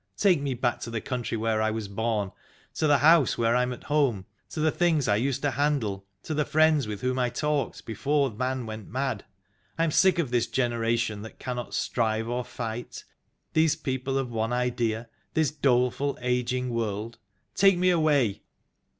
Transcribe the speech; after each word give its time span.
Take 0.17 0.41
me 0.41 0.55
back 0.55 0.79
to 0.79 0.89
the 0.89 0.99
country 0.99 1.37
where 1.37 1.61
I 1.61 1.69
was 1.69 1.87
born, 1.87 2.31
to 2.73 2.87
the 2.87 2.97
house 2.97 3.37
where 3.37 3.55
I 3.55 3.61
am 3.61 3.71
at 3.71 3.83
home, 3.83 4.25
to 4.49 4.59
the 4.59 4.71
things 4.71 5.07
I 5.07 5.15
used 5.15 5.43
to 5.43 5.51
handle, 5.51 6.07
to 6.23 6.33
the 6.33 6.43
friends 6.43 6.87
with 6.87 7.01
whom 7.01 7.19
I 7.19 7.29
talked, 7.29 7.85
before 7.85 8.31
man 8.31 8.65
went 8.65 8.87
mad. 8.89 9.25
I 9.77 9.83
am 9.83 9.91
sick 9.91 10.17
of 10.17 10.31
this 10.31 10.47
generation 10.47 11.21
that 11.21 11.37
cannot 11.37 11.75
strive 11.75 12.27
or 12.27 12.43
fight, 12.43 13.03
these 13.53 13.75
people 13.75 14.17
of 14.17 14.31
one 14.31 14.51
idea, 14.53 15.07
this 15.35 15.51
doleful, 15.51 16.17
ageing 16.19 16.71
world. 16.71 17.19
Take 17.53 17.77
me 17.77 17.91
away 17.91 18.41